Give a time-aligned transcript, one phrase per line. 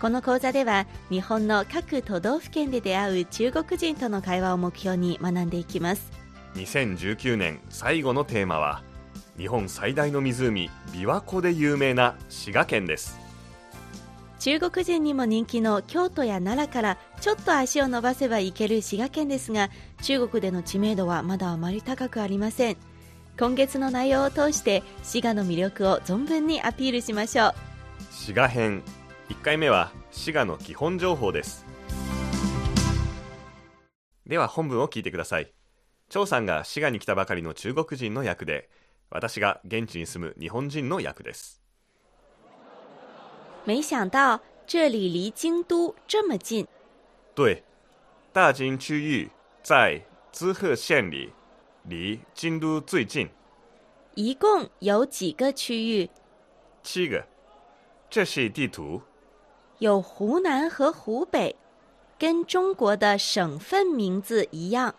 [0.00, 6.12] この講座では日本の各都道府県で出会う中国人との会話を目標に学んでいきます。
[6.54, 8.82] 2019年最後のテーマは
[9.36, 13.18] 日本最大の湖琵琶湖で有名な滋賀県です。
[14.38, 19.68] 中国人にも人気の京都や奈良からちょっと足を伸ばせば行ける滋賀県ですが
[20.02, 22.76] 中国での知名度はまだあまり高くありません。
[23.36, 27.54] 今月の内容を通して滋賀の魅力を存分にアピールしましょう。
[28.12, 28.84] 滋賀編
[29.28, 31.66] 1回目は滋賀の基本情報です。
[34.26, 35.52] では本文を聞いてください。
[36.08, 38.70] 張さんが滋賀に来たばかりの中国人の役で
[39.10, 41.60] 私が現地に住む日本人の役です。
[43.66, 46.66] 没想到这里离京都这么近。
[47.34, 47.62] 对。
[48.32, 49.30] 大金区域
[49.62, 50.00] 在
[50.32, 51.32] 滋贺县里
[51.84, 53.28] 离京都最近。
[54.14, 56.08] 一共有几个区域？
[56.82, 57.26] 七个。
[58.10, 59.02] 这是地图
[59.78, 61.54] 有湖南和湖北
[62.18, 64.94] 跟中国的省份名字一样。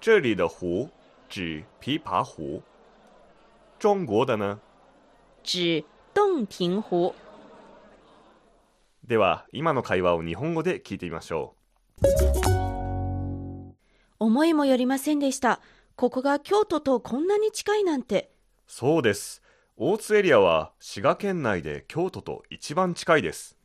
[0.00, 0.88] 这里的湖
[1.28, 2.62] 指琵琶湖
[3.78, 4.58] 中国的呢？
[5.44, 7.14] 指洞庭湖。
[9.06, 11.54] では今の会話を日本語で聞いてみましょ
[14.18, 15.60] 思いもよりませんでした。
[15.94, 18.30] ここが京都とこんなに近いなんて。
[18.68, 19.42] うそうです。
[19.82, 23.56] 大津エリアは滋賀県内で京都と一番近いです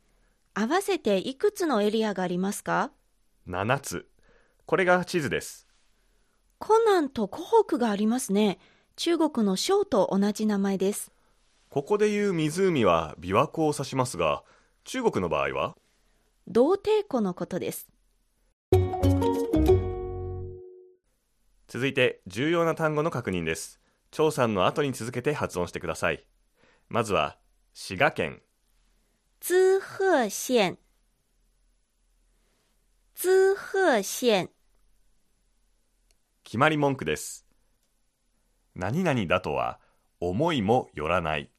[0.58, 2.90] 合わせていくつのエリアがありますか
[3.46, 4.08] ？7つ。
[4.64, 5.68] これが地図です。
[6.58, 8.58] 湖南と湖北がありますね。
[8.96, 11.12] 中国の省と同じ名前です。
[11.68, 14.44] ここでいう湖は琵琶湖を指しますが
[14.84, 15.76] 中国の場合は？
[16.48, 17.90] 同帝湖のことです。
[21.68, 23.78] 続いて重要な単語の確認です。
[24.10, 26.24] 張さんの後に続けて発音してください。
[26.88, 27.36] まずは
[27.74, 28.40] 滋賀県
[29.40, 30.78] 滋賀县。
[33.14, 34.50] 滋賀县。
[36.42, 37.46] 決まり文句です。
[38.74, 39.78] 何々だとは
[40.20, 41.50] 思いもよらない。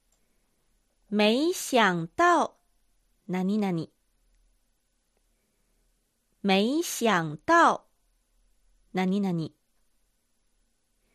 [1.09, 2.57] 没想到。
[3.27, 3.87] 何々。
[6.41, 7.87] 没想到。
[8.93, 9.51] 何々。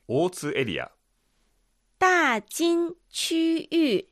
[0.06, 0.92] 大津エリア。
[1.98, 4.11] 大金区域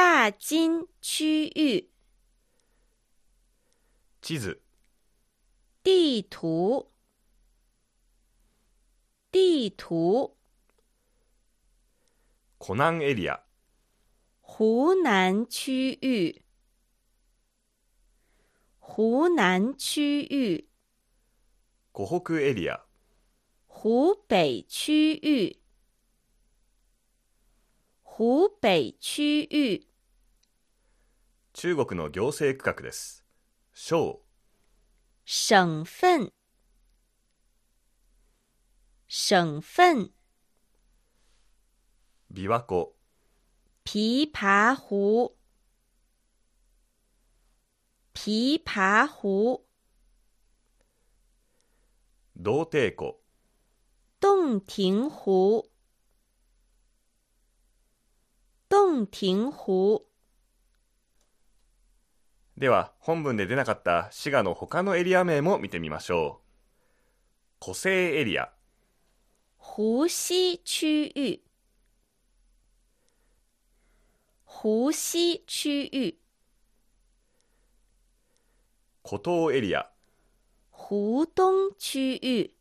[0.00, 1.90] 大金区域。
[4.20, 4.62] 地図。
[5.82, 6.92] 地图。
[9.32, 10.36] 地图。
[12.58, 13.42] 湖南エリア。
[14.40, 16.44] 湖南区域。
[18.78, 20.68] 湖南区域。
[21.90, 22.80] 湖北エリア。
[23.66, 25.58] 湖北区域。
[28.04, 29.87] 湖北区域
[31.60, 33.24] 中国の行政区画です。
[33.72, 34.20] 省
[35.24, 36.32] 省份。
[39.08, 40.12] 省份。
[42.32, 42.94] 琵琶湖。
[43.84, 45.36] 琵琶湖。
[48.14, 49.66] 琵琶湖。
[52.40, 53.20] 洞庭湖。
[54.20, 55.72] 洞庭湖。
[58.68, 60.07] 洞庭湖
[62.58, 66.44] では本文で出なかった滋賀の他のエリア名も見てみましょう。
[67.60, 68.50] 湖西エリア。
[69.58, 71.44] 湖西区域
[74.44, 76.18] 湖西区域
[79.02, 79.88] 湖東エリア。
[80.72, 82.56] 湖东区域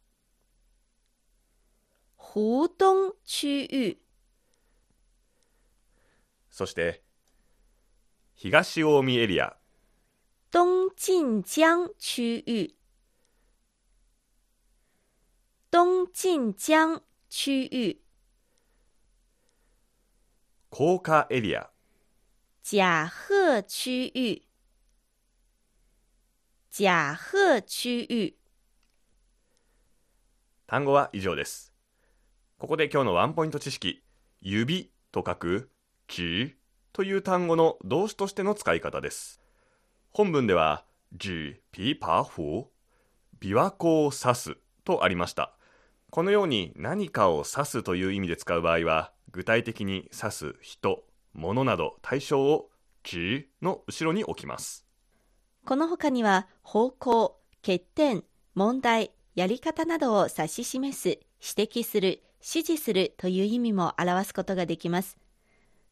[2.17, 3.99] 湖东区域
[6.51, 7.01] そして
[8.35, 9.57] 東近江エリア
[10.49, 12.73] 东晋江区域。
[15.69, 18.01] 东晋江区域。
[20.69, 21.69] 甲賀エリア
[22.63, 24.47] 甲贺区域。
[26.71, 28.37] 甲贺区域。
[30.65, 31.73] 単語は以上です。
[32.57, 34.01] ここで今日のワンポイント知識。
[34.39, 35.69] 指と書く
[36.09, 36.55] 指
[36.93, 39.41] という単語の動詞としての使い方です
[40.17, 40.83] 本文では
[41.23, 42.71] 指琵琶湖
[43.39, 45.53] 琵琶湖を指すとありました
[46.09, 51.03] このように何かを指すという意味で使う場合は具体的に指す人
[51.35, 52.71] 物など対象を
[53.07, 54.87] 指の後ろに置きます
[55.65, 58.23] この他には方向、欠点、
[58.55, 61.09] 問題、やり方などを指し示す、
[61.59, 65.15] 指摘する、指示するという意味も表すことができます。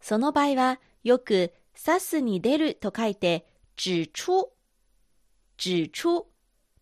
[0.02, 3.46] その場合はよく指すに出ると書いて
[3.78, 4.52] 指出、
[5.58, 6.28] 指出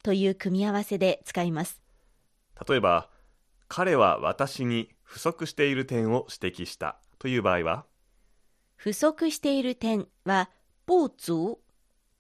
[0.03, 1.81] という組み合わせで使います。
[2.67, 3.09] 例えば
[3.67, 7.85] 彼は私に不足している点を指摘したという場合は？
[8.75, 10.49] 不足している点は
[10.85, 11.59] 不足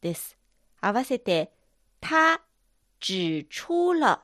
[0.01, 0.37] です。
[0.79, 1.51] 合わせて、
[2.01, 2.41] 他
[2.99, 4.23] 指出了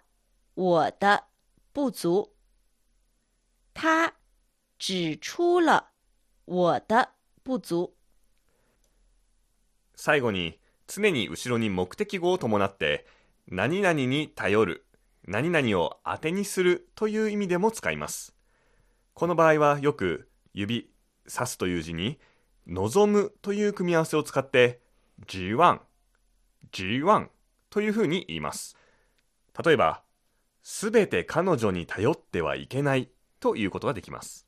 [0.56, 1.26] 我的
[1.74, 2.34] 不足。
[3.74, 4.14] 他
[4.78, 5.92] 指出了
[6.46, 7.94] 我的不足。
[10.02, 10.58] 最後に
[10.88, 13.06] 常に後ろに目的語を伴って
[13.50, 14.86] 何々に頼る
[15.28, 18.34] 何々を当てにするという意味でも使います。
[19.14, 20.90] この場合はよく指
[21.26, 22.18] 指すという字に
[22.66, 24.80] 望むという組み合わせを使って
[25.30, 25.82] 指望
[26.74, 27.28] 指望
[27.70, 28.78] というふうに言います。
[29.66, 30.02] 例えば
[30.64, 33.10] すべて彼女に頼ってはいけない
[33.42, 34.48] ということができます。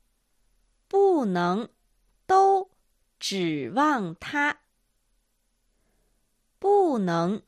[0.90, 1.68] 不能
[2.26, 2.70] 都
[3.20, 4.62] 指望他。
[6.62, 7.42] 不能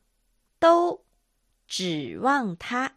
[0.59, 1.01] 都
[1.69, 2.93] 指望他。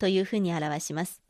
[0.00, 1.22] というふうに表します。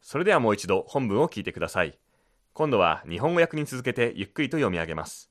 [0.00, 1.98] それではもう一度本文を聞いてください。
[2.54, 5.30] 今度は日本語訳に続けてゆっくりと読み上げます。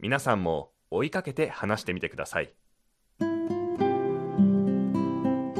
[0.00, 2.52] 皆さんも追いかけて話してみてください。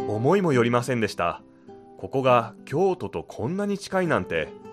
[0.08, 1.42] 思いもよりませんでした。
[1.96, 4.63] ここが京都とこんなに近いなんて。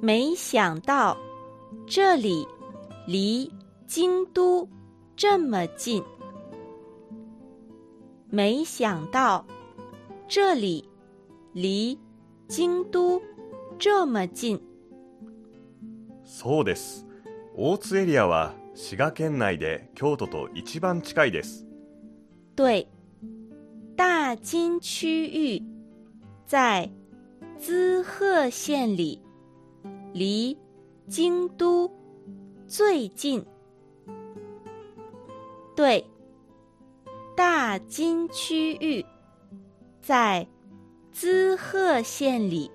[0.00, 1.16] 没想到
[1.86, 2.46] 这里
[3.06, 3.52] 离
[3.86, 4.68] 京都
[5.16, 6.02] 这么近。
[8.30, 9.44] 没想到
[10.28, 10.88] 这里
[11.52, 11.98] 离
[12.46, 13.20] 京都
[13.78, 14.60] 这么近。
[16.24, 17.06] そうです
[17.56, 21.66] 大津エリアは滋賀県内で京都と一番近いです
[22.54, 22.86] 对，
[23.96, 25.62] 大金区域
[26.46, 26.88] 在
[27.58, 29.20] 滋贺县里，
[30.14, 30.56] 离
[31.08, 31.90] 京都
[32.66, 33.44] 最近。
[35.76, 36.04] 对，
[37.36, 39.06] 大金区域
[40.00, 40.48] 在
[41.12, 42.70] 滋贺县里，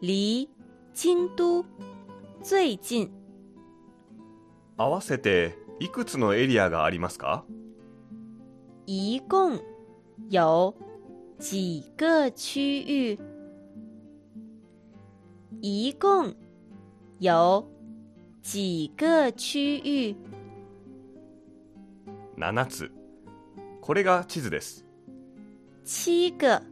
[0.00, 0.48] 离
[0.94, 1.64] 京都
[2.42, 3.10] 最近。
[4.76, 7.44] 合わせていくつのエリアがありますか？
[8.86, 9.58] 一共
[10.28, 10.74] 有
[11.38, 13.18] 几个区域？
[15.60, 16.34] 一共
[17.18, 17.66] 有
[18.42, 20.16] 几个区域
[22.36, 22.90] ？7つ
[23.80, 24.84] これが地図です
[25.84, 26.62] 七个。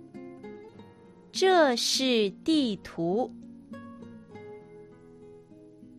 [1.33, 3.31] 这是地图。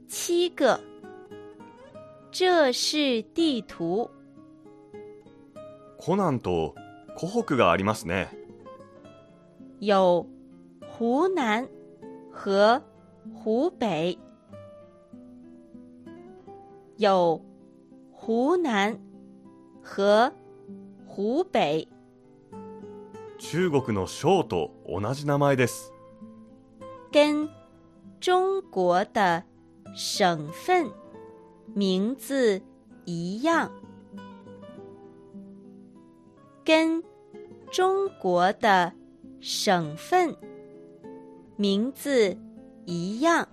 [0.07, 0.79] 七个。
[2.31, 4.09] 这是地图。
[5.97, 6.75] コナンと
[7.15, 8.29] 湖北がありますね
[9.79, 10.27] 有
[10.99, 11.67] 湖南
[12.34, 12.82] 和
[13.34, 14.18] 湖北，
[16.96, 17.40] 有
[18.12, 18.98] 湖南
[19.82, 20.32] 和
[21.06, 21.88] 湖北，
[23.38, 25.92] 中国の省と同じ名前です
[27.12, 27.48] 跟
[28.20, 29.44] 中国的
[29.94, 30.90] 省份
[31.74, 32.62] 名字
[33.04, 33.70] 一样，
[36.64, 37.02] 跟
[37.70, 38.92] 中国的
[39.40, 40.36] 省份
[41.57, 42.37] 名字
[42.85, 43.47] 一样。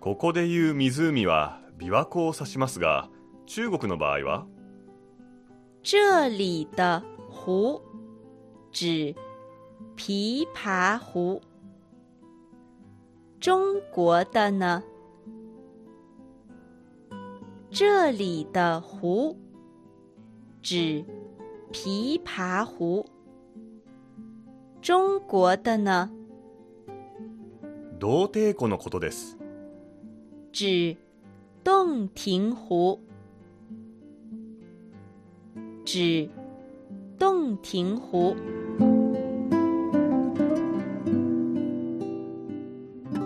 [0.00, 3.08] ここで言う湖は琵琶湖を指しますが
[3.46, 4.46] 中国の場合は？
[5.82, 7.80] 这里的湖
[8.72, 9.16] 指
[9.96, 11.40] 琵琶湖，
[13.40, 14.82] 中国的呢？
[17.70, 19.36] 这里的湖
[20.62, 21.04] 指
[21.72, 23.06] 琵琶湖，
[24.82, 26.10] 中国的呢？
[28.00, 29.38] 洞庭湖のことです
[30.52, 30.98] 指
[31.62, 32.98] 洞庭湖，
[35.86, 36.28] 指
[37.16, 38.34] 洞庭湖。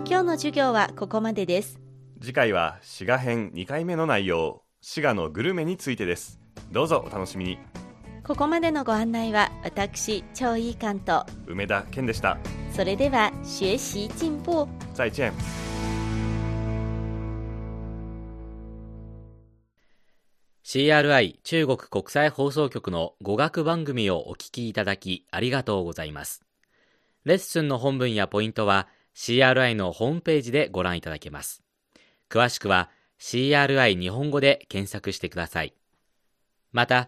[0.05, 1.79] 今日の授業はここまでです。
[2.21, 6.39] 次回は滋賀編2回目の内容滋賀のグルメについてです
[6.71, 7.57] どうぞお楽しみに
[8.27, 12.37] ここまでのご案内は私超いい関と梅田健でした。
[12.73, 14.67] それでは学習進歩。
[14.93, 15.31] 再见。
[15.31, 15.33] ー
[20.61, 26.43] CRI 中国国際放送局の語学番組をお聞きいただきありがとうございます。
[27.23, 31.63] レッスンの本文やポイントは CRI のホームページでご覧いただけます。
[32.29, 32.89] 詳しくは
[33.21, 35.73] CRI 日本語で検索してください。
[36.73, 37.07] また